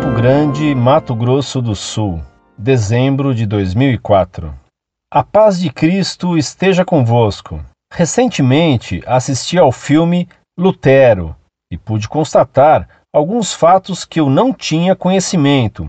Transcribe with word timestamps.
Campo 0.00 0.16
Grande, 0.16 0.74
Mato 0.74 1.14
Grosso 1.14 1.60
do 1.60 1.74
Sul, 1.74 2.22
dezembro 2.56 3.34
de 3.34 3.44
2004. 3.44 4.54
A 5.12 5.22
paz 5.22 5.60
de 5.60 5.70
Cristo 5.70 6.38
esteja 6.38 6.86
convosco. 6.86 7.60
Recentemente 7.92 9.02
assisti 9.06 9.58
ao 9.58 9.70
filme 9.70 10.26
Lutero 10.58 11.36
e 11.70 11.76
pude 11.76 12.08
constatar 12.08 12.88
alguns 13.14 13.52
fatos 13.52 14.06
que 14.06 14.18
eu 14.18 14.30
não 14.30 14.54
tinha 14.54 14.96
conhecimento. 14.96 15.86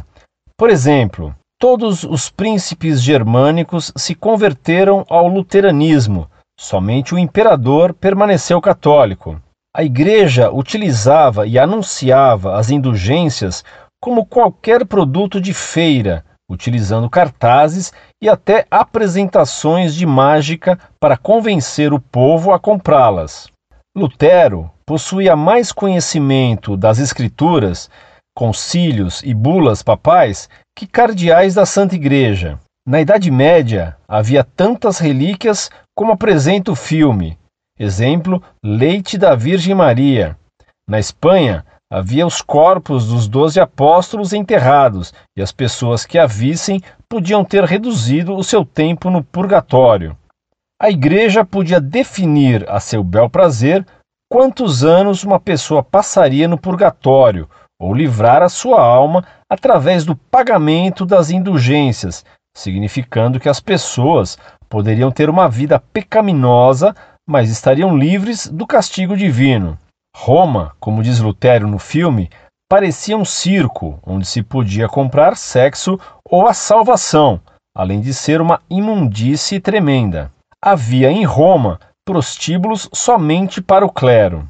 Por 0.57 0.70
exemplo, 0.70 1.34
todos 1.57 2.03
os 2.03 2.30
príncipes 2.30 3.02
germânicos 3.02 3.93
se 3.95 4.13
converteram 4.13 5.05
ao 5.09 5.25
luteranismo, 5.30 6.30
somente 6.59 7.16
o 7.16 7.17
imperador 7.17 7.93
permaneceu 7.93 8.59
católico. 8.59 9.41
A 9.73 9.85
igreja 9.85 10.52
utilizava 10.52 11.48
e 11.48 11.57
anunciava 11.57 12.57
as 12.57 12.70
indulgências 12.70 13.63
como 14.01 14.25
qualquer 14.25 14.85
produto 14.85 15.39
de 15.39 15.53
feira, 15.53 16.25
utilizando 16.49 17.09
cartazes 17.09 17.93
e 18.21 18.27
até 18.27 18.65
apresentações 18.69 19.95
de 19.95 20.05
mágica 20.05 20.77
para 20.99 21.15
convencer 21.15 21.93
o 21.93 21.99
povo 21.99 22.51
a 22.51 22.59
comprá-las. 22.59 23.47
Lutero 23.95 24.69
possuía 24.85 25.35
mais 25.35 25.71
conhecimento 25.71 26.75
das 26.75 26.99
Escrituras, 26.99 27.89
concílios 28.35 29.21
e 29.23 29.33
bulas 29.33 29.81
papais 29.83 30.49
que 30.77 30.88
cardeais 30.88 31.53
da 31.53 31.65
Santa 31.65 31.95
Igreja. 31.95 32.59
Na 32.88 32.99
Idade 32.99 33.29
Média 33.29 33.95
havia 34.07 34.43
tantas 34.43 34.97
relíquias 34.97 35.69
como 35.95 36.13
apresenta 36.13 36.71
o 36.71 36.75
filme, 36.75 37.38
Exemplo, 37.81 38.43
leite 38.63 39.17
da 39.17 39.33
Virgem 39.33 39.73
Maria. 39.73 40.38
Na 40.88 40.99
Espanha, 40.99 41.65
havia 41.92 42.25
os 42.25 42.42
corpos 42.42 43.09
dos 43.09 43.28
doze 43.28 43.59
apóstolos 43.59 44.31
enterrados, 44.31 45.14
e 45.36 45.42
as 45.42 45.52
pessoas 45.52 46.06
que 46.06 46.17
a 46.17 46.25
vissem 46.25 46.81
podiam 47.09 47.44
ter 47.44 47.66
reduzido 47.66 48.33
o 48.33 48.44
seu 48.44 48.64
tempo 48.64 49.09
no 49.09 49.22
purgatório. 49.22 50.16
A 50.81 50.89
igreja 50.89 51.44
podia 51.44 51.81
definir 51.81 52.66
a 52.70 52.80
seu 52.80 53.03
bel 53.03 53.30
prazer 53.30 53.86
quantos 54.31 54.86
anos 54.86 55.25
uma 55.25 55.39
pessoa 55.39 55.83
passaria 55.83 56.48
no 56.48 56.58
purgatório, 56.58 57.50
ou 57.78 57.94
livrar 57.94 58.42
a 58.42 58.48
sua 58.48 58.81
alma 58.81 59.26
através 59.50 60.05
do 60.05 60.16
pagamento 60.16 61.05
das 61.05 61.30
indulgências, 61.30 62.23
significando 62.55 63.39
que 63.39 63.50
as 63.50 63.59
pessoas 63.59 64.38
poderiam 64.70 65.11
ter 65.11 65.30
uma 65.30 65.50
vida 65.50 65.78
pecaminosa 65.92 66.95
mas 67.28 67.50
estariam 67.50 67.98
livres 67.98 68.48
do 68.48 68.66
castigo 68.67 69.16
divino. 69.16 69.78
Roma, 70.16 70.73
como 70.80 71.02
diz 71.02 71.20
Lutero 71.20 71.67
no 71.67 71.80
filme, 71.80 72.30
parecia 72.70 73.17
um 73.17 73.26
circo 73.26 74.00
onde 74.06 74.26
se 74.26 74.44
podia 74.44 74.88
comprar 74.88 75.36
sexo 75.36 76.00
ou 76.23 76.48
a 76.48 76.54
salvação, 76.54 77.42
além 77.76 78.02
de 78.02 78.14
ser 78.14 78.42
uma 78.42 78.62
imundície 78.70 79.59
tremenda. 79.59 80.32
Havia 80.64 81.12
em 81.12 81.23
Roma 81.23 81.80
prostíbulos 82.06 82.89
somente 82.94 83.62
para 83.62 83.86
o 83.86 83.92
clero. 83.92 84.48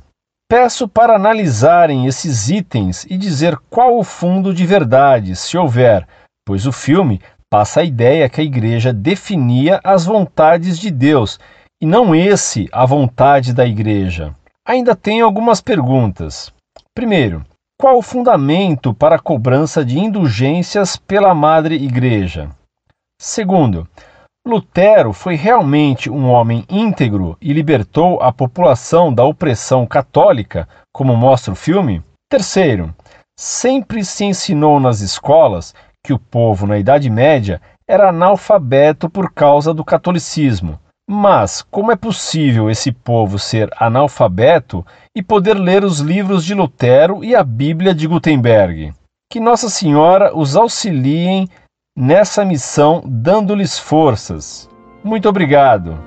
Peço 0.50 0.88
para 0.88 1.16
analisarem 1.16 2.06
esses 2.06 2.50
itens 2.50 3.06
e 3.06 3.17
dizer 3.17 3.58
qual 3.70 3.98
o 3.98 4.04
fundo 4.04 4.54
de 4.54 4.66
verdade, 4.66 5.36
se 5.36 5.58
houver, 5.58 6.06
pois 6.45 6.67
o 6.67 6.72
filme 6.72 7.22
passa 7.50 7.80
a 7.80 7.84
ideia 7.84 8.30
que 8.30 8.42
a 8.42 8.44
igreja 8.44 8.92
definia 8.92 9.80
as 9.84 10.06
vontades 10.06 10.78
de 10.78 10.92
Deus 10.92 11.39
e 11.82 11.86
não 11.86 12.14
esse 12.14 12.70
a 12.72 12.86
vontade 12.86 13.54
da 13.54 13.66
Igreja. 13.66 14.36
Ainda 14.72 14.95
tenho 14.95 15.25
algumas 15.25 15.59
perguntas. 15.59 16.50
Primeiro, 16.95 17.44
qual 17.77 17.97
o 17.97 18.02
fundamento 18.02 18.93
para 18.93 19.17
a 19.17 19.20
cobrança 19.20 19.83
de 19.83 19.99
indulgências 19.99 20.95
pela 20.95 21.36
Madre 21.36 21.76
Igreja? 21.76 22.49
Segundo, 23.21 23.86
Lutero 24.48 25.11
foi 25.11 25.36
realmente 25.36 26.09
um 26.09 26.30
homem 26.30 26.64
íntegro 26.70 27.36
e 27.42 27.52
libertou 27.52 28.21
a 28.21 28.32
população 28.32 29.14
da 29.14 29.26
opressão 29.26 29.86
católica, 29.86 30.65
como 30.93 31.17
mostra 31.17 31.52
o 31.52 31.58
filme? 31.58 32.02
Terceiro, 32.30 32.95
sempre 33.38 34.05
se 34.05 34.23
ensinou 34.23 34.80
nas 34.80 35.02
escolas 35.02 35.76
que 36.02 36.14
o 36.14 36.17
povo 36.17 36.65
na 36.65 36.80
Idade 36.80 37.09
Média 37.09 37.61
era 37.86 38.08
analfabeto 38.08 39.09
por 39.09 39.33
causa 39.33 39.73
do 39.73 39.83
catolicismo. 39.83 40.80
Mas 41.10 41.62
como 41.62 41.92
é 41.92 41.95
possível 41.95 42.70
esse 42.70 42.92
povo 42.92 43.38
ser 43.38 43.70
analfabeto 43.78 44.86
e 45.16 45.22
poder 45.22 45.56
ler 45.56 45.84
os 45.84 46.00
livros 46.00 46.45
de 46.45 46.54
Lutero 46.54 47.23
e 47.23 47.36
a 47.36 47.44
Bíblia 47.44 47.94
de 47.94 48.08
Gutenberg? 48.08 48.94
Que 49.30 49.39
Nossa 49.39 49.70
Senhora 49.70 50.36
os 50.36 50.56
auxiliem 50.56 51.50
nessa 51.98 52.45
missão, 52.45 53.04
dando-lhes 53.06 53.78
forças. 53.78 54.70
Muito 55.04 55.28
obrigado. 55.28 55.98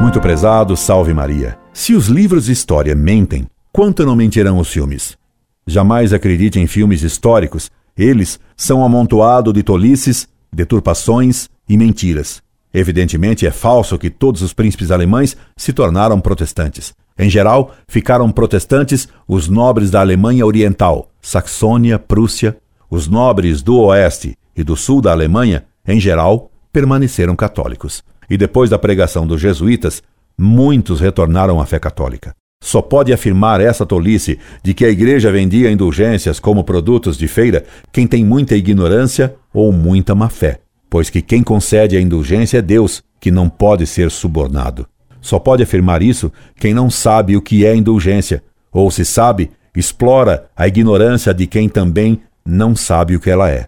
Muito 0.00 0.20
prezado, 0.20 0.76
salve 0.76 1.12
Maria. 1.12 1.58
Se 1.72 1.94
os 1.94 2.06
livros 2.06 2.46
de 2.46 2.52
história 2.52 2.94
mentem, 2.94 3.46
quanto 3.72 4.06
não 4.06 4.14
mentirão 4.14 4.58
os 4.58 4.70
filmes? 4.70 5.18
Jamais 5.66 6.12
acredite 6.12 6.60
em 6.60 6.66
filmes 6.66 7.02
históricos, 7.02 7.70
eles 7.96 8.38
são 8.56 8.84
amontoado 8.84 9.52
de 9.52 9.62
tolices 9.62 10.28
deturpações 10.52 11.48
e 11.68 11.76
mentiras. 11.76 12.42
Evidentemente, 12.72 13.46
é 13.46 13.50
falso 13.50 13.98
que 13.98 14.10
todos 14.10 14.42
os 14.42 14.52
príncipes 14.52 14.90
alemães 14.90 15.36
se 15.56 15.72
tornaram 15.72 16.20
protestantes. 16.20 16.94
Em 17.18 17.30
geral, 17.30 17.74
ficaram 17.88 18.30
protestantes 18.30 19.08
os 19.26 19.48
nobres 19.48 19.90
da 19.90 20.00
Alemanha 20.00 20.44
Oriental, 20.44 21.10
Saxônia, 21.20 21.98
Prússia. 21.98 22.56
Os 22.90 23.08
nobres 23.08 23.62
do 23.62 23.78
oeste 23.80 24.36
e 24.54 24.62
do 24.62 24.76
sul 24.76 25.00
da 25.00 25.10
Alemanha, 25.10 25.64
em 25.86 25.98
geral, 25.98 26.50
permaneceram 26.72 27.34
católicos. 27.34 28.04
E 28.28 28.36
depois 28.36 28.70
da 28.70 28.78
pregação 28.78 29.26
dos 29.26 29.40
jesuítas, 29.40 30.02
muitos 30.36 31.00
retornaram 31.00 31.60
à 31.60 31.66
fé 31.66 31.78
católica. 31.78 32.34
Só 32.62 32.80
pode 32.80 33.12
afirmar 33.12 33.60
essa 33.60 33.86
tolice 33.86 34.38
de 34.62 34.74
que 34.74 34.84
a 34.84 34.88
igreja 34.88 35.30
vendia 35.30 35.70
indulgências 35.70 36.40
como 36.40 36.64
produtos 36.64 37.16
de 37.16 37.28
feira 37.28 37.64
quem 37.92 38.06
tem 38.06 38.24
muita 38.24 38.56
ignorância 38.56 39.34
ou 39.52 39.72
muita 39.72 40.14
má 40.14 40.28
fé, 40.28 40.60
pois 40.88 41.10
que 41.10 41.22
quem 41.22 41.42
concede 41.42 41.96
a 41.96 42.00
indulgência 42.00 42.58
é 42.58 42.62
Deus, 42.62 43.02
que 43.20 43.30
não 43.30 43.48
pode 43.48 43.86
ser 43.86 44.10
subornado. 44.10 44.86
Só 45.20 45.38
pode 45.38 45.62
afirmar 45.62 46.02
isso 46.02 46.32
quem 46.58 46.72
não 46.72 46.88
sabe 46.88 47.36
o 47.36 47.42
que 47.42 47.66
é 47.66 47.74
indulgência, 47.74 48.42
ou 48.72 48.90
se 48.90 49.04
sabe, 49.04 49.50
explora 49.74 50.46
a 50.56 50.66
ignorância 50.66 51.34
de 51.34 51.46
quem 51.46 51.68
também 51.68 52.20
não 52.44 52.74
sabe 52.76 53.16
o 53.16 53.20
que 53.20 53.30
ela 53.30 53.50
é. 53.50 53.66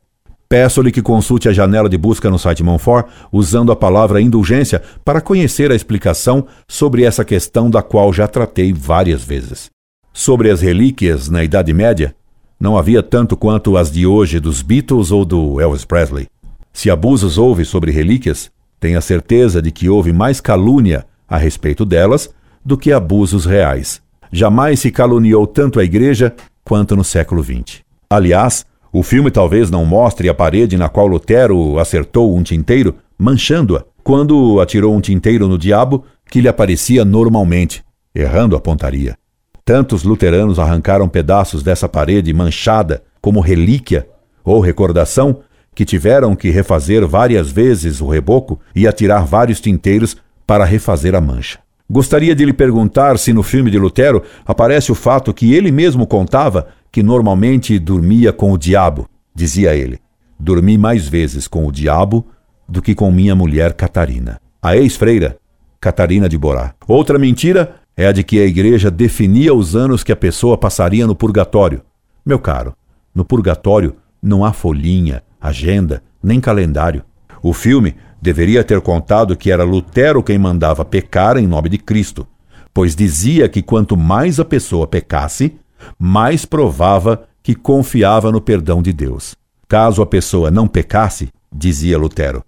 Peço-lhe 0.51 0.91
que 0.91 1.03
consulte 1.03 1.47
a 1.47 1.53
janela 1.53 1.91
de 1.91 1.99
busca 1.99 2.31
no 2.31 2.39
site 2.39 2.63
Monfort 2.63 3.07
usando 3.31 3.71
a 3.71 3.77
palavra 3.77 4.19
indulgência 4.19 4.83
para 5.05 5.21
conhecer 5.21 5.71
a 5.71 5.75
explicação 5.75 6.47
sobre 6.67 7.05
essa 7.05 7.23
questão 7.23 7.69
da 7.69 7.83
qual 7.83 8.11
já 8.15 8.27
tratei 8.27 8.73
várias 8.73 9.23
vezes. 9.23 9.69
Sobre 10.11 10.51
as 10.51 10.63
relíquias 10.63 11.29
na 11.29 11.45
Idade 11.45 11.75
Média, 11.75 12.15
não 12.59 12.79
havia 12.79 13.03
tanto 13.03 13.37
quanto 13.37 13.77
as 13.77 13.93
de 13.93 14.07
hoje 14.07 14.41
dos 14.41 14.63
Beatles 14.63 15.11
ou 15.11 15.23
do 15.23 15.61
Elvis 15.61 15.85
Presley. 15.85 16.29
Se 16.73 16.89
abusos 16.89 17.37
houve 17.37 17.67
sobre 17.67 17.91
relíquias, 17.91 18.51
tenha 18.81 19.03
certeza 19.03 19.61
de 19.61 19.71
que 19.71 19.91
houve 19.91 20.15
mais 20.15 20.41
calúnia 20.41 21.05
a 21.29 21.37
respeito 21.37 21.85
delas 21.85 22.31
do 22.65 22.79
que 22.79 22.91
abusos 22.91 23.45
reais. 23.45 24.01
Jamais 24.33 24.81
se 24.81 24.91
caluniou 24.91 25.47
tanto 25.47 25.79
a 25.79 25.85
Igreja 25.85 26.35
quanto 26.65 26.97
no 26.97 27.05
século 27.05 27.43
XX. 27.43 27.83
Aliás, 28.11 28.65
o 28.93 29.03
filme 29.03 29.31
talvez 29.31 29.71
não 29.71 29.85
mostre 29.85 30.29
a 30.29 30.35
parede 30.35 30.77
na 30.77 30.89
qual 30.89 31.07
Lutero 31.07 31.79
acertou 31.79 32.35
um 32.35 32.43
tinteiro, 32.43 32.97
manchando-a, 33.19 33.85
quando 34.03 34.61
atirou 34.61 34.95
um 34.95 35.01
tinteiro 35.01 35.47
no 35.47 35.59
diabo 35.59 36.05
que 36.31 36.41
lhe 36.41 36.49
aparecia 36.49 37.05
normalmente, 37.05 37.85
errando 38.15 38.57
a 38.57 38.61
pontaria. 38.61 39.17
Tantos 39.65 40.03
luteranos 40.03 40.59
arrancaram 40.59 41.09
pedaços 41.09 41.63
dessa 41.63 41.89
parede 41.89 42.33
manchada 42.33 43.03
como 43.21 43.41
relíquia 43.41 44.09
ou 44.43 44.61
recordação 44.61 45.41
que 45.75 45.85
tiveram 45.85 46.35
que 46.35 46.49
refazer 46.49 47.07
várias 47.07 47.51
vezes 47.51 48.01
o 48.01 48.09
reboco 48.09 48.59
e 48.75 48.89
atirar 48.89 49.27
vários 49.27 49.61
tinteiros 49.61 50.17
para 50.47 50.65
refazer 50.65 51.15
a 51.15 51.21
mancha. 51.21 51.59
Gostaria 51.91 52.35
de 52.35 52.45
lhe 52.45 52.53
perguntar 52.53 53.19
se 53.19 53.33
no 53.33 53.43
filme 53.43 53.71
de 53.71 53.79
Lutero 53.79 54.23
aparece 54.45 54.93
o 54.93 54.95
fato 54.95 55.33
que 55.33 55.55
ele 55.55 55.73
mesmo 55.73 56.07
contava 56.07 56.69
que 56.93 57.03
normalmente 57.03 57.79
dormia 57.79 58.31
com 58.31 58.53
o 58.53 58.59
diabo, 58.59 59.09
dizia 59.35 59.75
ele. 59.75 59.99
Dormi 60.39 60.77
mais 60.77 61.09
vezes 61.09 61.49
com 61.49 61.67
o 61.67 61.73
diabo 61.73 62.27
do 62.69 62.83
que 62.83 62.95
com 62.95 63.11
minha 63.11 63.35
mulher 63.35 63.73
Catarina, 63.73 64.39
a 64.61 64.77
ex-freira 64.77 65.39
Catarina 65.81 66.29
de 66.29 66.37
Borá. 66.37 66.75
Outra 66.87 67.19
mentira 67.19 67.77
é 67.97 68.07
a 68.07 68.13
de 68.13 68.23
que 68.23 68.39
a 68.39 68.45
igreja 68.45 68.91
definia 68.91 69.55
os 69.55 69.75
anos 69.75 70.05
que 70.05 70.13
a 70.13 70.17
pessoa 70.17 70.59
passaria 70.59 71.07
no 71.07 71.17
purgatório. 71.17 71.81
Meu 72.25 72.39
caro, 72.39 72.75
no 73.15 73.25
purgatório 73.25 73.97
não 74.23 74.45
há 74.45 74.53
folhinha, 74.53 75.23
agenda, 75.41 76.03
nem 76.23 76.39
calendário. 76.39 77.03
O 77.43 77.53
filme 77.55 77.95
deveria 78.21 78.65
ter 78.65 78.81
contado 78.81 79.37
que 79.37 79.51
era 79.51 79.65
Lutero 79.65 80.23
quem 80.23 80.39
mandava 80.39 80.85
pecar 80.85 81.37
em 81.37 81.47
nome 81.47 81.69
de 81.69 81.79
Cristo, 81.79 82.27
pois 82.75 82.95
dizia 82.95 83.49
que 83.49 83.63
quanto 83.63 83.97
mais 83.97 84.39
a 84.41 84.45
pessoa 84.45 84.87
pecasse, 84.87 85.57
mais 85.99 86.45
provava 86.45 87.27
que 87.43 87.55
confiava 87.55 88.31
no 88.31 88.41
perdão 88.41 88.83
de 88.83 88.93
Deus. 88.93 89.37
Caso 89.67 90.03
a 90.03 90.07
pessoa 90.07 90.51
não 90.51 90.67
pecasse, 90.67 91.29
dizia 91.53 91.99
Lutero, 91.99 92.45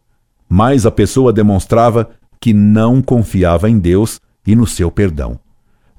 mais 0.49 0.85
a 0.85 0.91
pessoa 0.91 1.33
demonstrava 1.33 2.11
que 2.41 2.53
não 2.53 3.03
confiava 3.03 3.69
em 3.69 3.79
Deus 3.79 4.21
e 4.47 4.57
no 4.57 4.67
seu 4.67 4.91
perdão. 4.91 5.39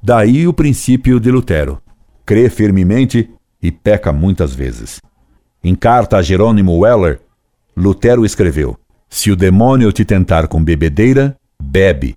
Daí 0.02 0.48
o 0.48 0.54
princípio 0.54 1.20
de 1.20 1.32
Lutero: 1.32 1.80
crê 2.26 2.50
firmemente 2.50 3.30
e 3.62 3.72
peca 3.72 4.12
muitas 4.12 4.54
vezes. 4.54 5.00
Em 5.64 5.76
carta 5.76 6.18
a 6.18 6.22
Jerônimo 6.22 6.80
Weller, 6.80 7.22
Lutero 7.78 8.26
escreveu: 8.26 8.78
Se 9.14 9.30
o 9.30 9.36
demônio 9.36 9.92
te 9.92 10.06
tentar 10.06 10.48
com 10.48 10.64
bebedeira, 10.64 11.36
bebe, 11.62 12.16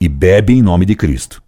e 0.00 0.08
bebe 0.08 0.54
em 0.54 0.62
nome 0.62 0.86
de 0.86 0.94
Cristo. 0.94 1.42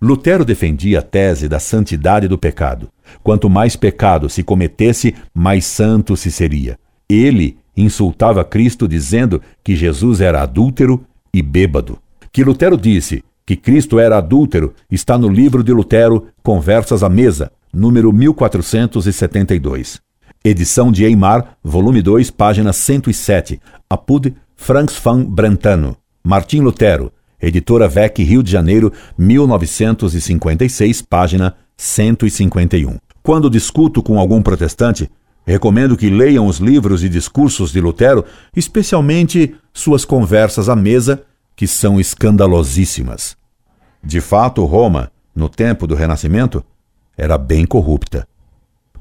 Lutero 0.00 0.44
defendia 0.44 1.00
a 1.00 1.02
tese 1.02 1.48
da 1.48 1.58
santidade 1.58 2.28
do 2.28 2.38
pecado. 2.38 2.88
Quanto 3.22 3.50
mais 3.50 3.74
pecado 3.74 4.30
se 4.30 4.44
cometesse, 4.44 5.12
mais 5.34 5.66
santo 5.66 6.16
se 6.16 6.30
seria. 6.30 6.78
Ele 7.08 7.58
insultava 7.76 8.44
Cristo 8.44 8.86
dizendo 8.86 9.42
que 9.62 9.74
Jesus 9.74 10.20
era 10.20 10.40
adúltero 10.40 11.04
e 11.34 11.42
bêbado. 11.42 11.98
Que 12.32 12.44
Lutero 12.44 12.76
disse 12.76 13.24
que 13.44 13.56
Cristo 13.56 13.98
era 13.98 14.18
adúltero 14.18 14.72
está 14.88 15.18
no 15.18 15.28
livro 15.28 15.64
de 15.64 15.72
Lutero, 15.72 16.28
Conversas 16.44 17.02
à 17.02 17.08
Mesa, 17.08 17.50
número 17.72 18.12
1472. 18.12 20.00
Edição 20.44 20.92
de 20.92 21.04
Eimar, 21.04 21.56
volume 21.64 22.00
2, 22.00 22.30
página 22.30 22.72
107. 22.72 23.60
Apud 23.90 24.36
Franks 24.54 24.96
van 25.02 25.24
Brentano. 25.24 25.96
Martim 26.22 26.60
Lutero, 26.60 27.12
Editora 27.42 27.88
VEC, 27.88 28.22
Rio 28.22 28.40
de 28.40 28.52
Janeiro, 28.52 28.92
1956, 29.18 31.02
página 31.02 31.56
151. 31.76 32.98
Quando 33.20 33.50
discuto 33.50 34.00
com 34.00 34.20
algum 34.20 34.40
protestante, 34.40 35.10
recomendo 35.44 35.96
que 35.96 36.08
leiam 36.08 36.46
os 36.46 36.58
livros 36.58 37.02
e 37.02 37.08
discursos 37.08 37.72
de 37.72 37.80
Lutero, 37.80 38.24
especialmente 38.54 39.56
suas 39.72 40.04
conversas 40.04 40.68
à 40.68 40.76
mesa, 40.76 41.24
que 41.56 41.66
são 41.66 41.98
escandalosíssimas. 41.98 43.36
De 44.04 44.20
fato, 44.20 44.64
Roma, 44.64 45.10
no 45.34 45.48
tempo 45.48 45.84
do 45.84 45.96
Renascimento, 45.96 46.64
era 47.16 47.36
bem 47.36 47.66
corrupta. 47.66 48.26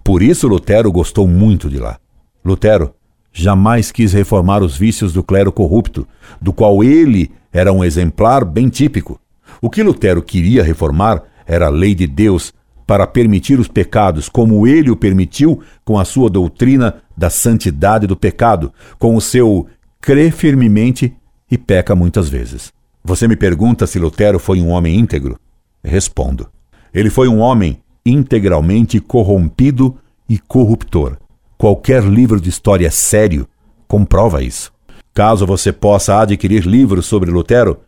Por 0.07 0.23
isso 0.23 0.47
Lutero 0.47 0.89
gostou 0.89 1.27
muito 1.27 1.69
de 1.69 1.79
lá. 1.79 1.99
Lutero 2.45 2.95
jamais 3.33 3.91
quis 3.91 4.13
reformar 4.13 4.63
os 4.63 4.77
vícios 4.77 5.11
do 5.11 5.21
clero 5.21 5.51
corrupto, 5.51 6.07
do 6.39 6.53
qual 6.53 6.81
ele 6.81 7.29
era 7.51 7.73
um 7.73 7.83
exemplar 7.83 8.45
bem 8.45 8.69
típico. 8.69 9.19
O 9.61 9.69
que 9.69 9.83
Lutero 9.83 10.21
queria 10.21 10.63
reformar 10.63 11.23
era 11.45 11.65
a 11.65 11.69
lei 11.69 11.93
de 11.93 12.07
Deus 12.07 12.53
para 12.87 13.05
permitir 13.05 13.59
os 13.59 13.67
pecados, 13.67 14.29
como 14.29 14.65
ele 14.65 14.89
o 14.89 14.95
permitiu 14.95 15.61
com 15.83 15.99
a 15.99 16.05
sua 16.05 16.29
doutrina 16.29 17.01
da 17.17 17.29
santidade 17.29 18.07
do 18.07 18.15
pecado, 18.15 18.71
com 18.97 19.13
o 19.13 19.19
seu 19.19 19.67
crê 19.99 20.31
firmemente 20.31 21.13
e 21.51 21.57
peca 21.57 21.93
muitas 21.97 22.29
vezes. 22.29 22.71
Você 23.03 23.27
me 23.27 23.35
pergunta 23.35 23.85
se 23.85 23.99
Lutero 23.99 24.39
foi 24.39 24.61
um 24.61 24.69
homem 24.69 24.97
íntegro? 24.97 25.37
Respondo. 25.83 26.47
Ele 26.93 27.09
foi 27.09 27.27
um 27.27 27.39
homem 27.39 27.81
integralmente 28.09 28.99
corrompido 28.99 29.95
e 30.29 30.37
corruptor. 30.37 31.17
Qualquer 31.57 32.03
livro 32.03 32.39
de 32.39 32.49
história 32.49 32.89
sério 32.91 33.47
comprova 33.87 34.43
isso. 34.43 34.71
Caso 35.13 35.45
você 35.45 35.71
possa 35.71 36.21
adquirir 36.21 36.65
livros 36.65 37.05
sobre 37.05 37.31
Lutero, 37.31 37.79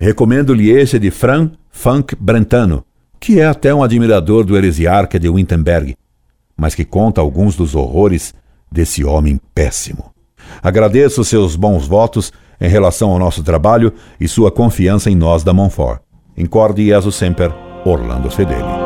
recomendo-lhe 0.00 0.70
esse 0.70 0.98
de 0.98 1.10
Fran 1.10 1.50
Funk 1.70 2.16
Brentano, 2.16 2.84
que 3.20 3.40
é 3.40 3.46
até 3.46 3.74
um 3.74 3.82
admirador 3.82 4.44
do 4.44 4.56
heresiarca 4.56 5.18
de 5.18 5.28
Wittenberg, 5.28 5.96
mas 6.56 6.74
que 6.74 6.84
conta 6.84 7.20
alguns 7.20 7.56
dos 7.56 7.74
horrores 7.74 8.34
desse 8.70 9.04
homem 9.04 9.40
péssimo. 9.54 10.12
Agradeço 10.62 11.24
seus 11.24 11.56
bons 11.56 11.86
votos 11.86 12.32
em 12.60 12.68
relação 12.68 13.10
ao 13.10 13.18
nosso 13.18 13.42
trabalho 13.42 13.92
e 14.18 14.26
sua 14.26 14.50
confiança 14.50 15.10
em 15.10 15.14
nós 15.14 15.44
da 15.44 15.52
Monfort. 15.52 16.00
Incorde 16.36 16.86
Jesus 16.86 17.14
Semper, 17.14 17.52
Orlando 17.84 18.30
Fedeli. 18.30 18.77